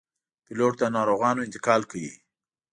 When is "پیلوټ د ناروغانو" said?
0.45-1.45